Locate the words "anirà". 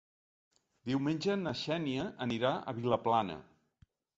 2.27-2.55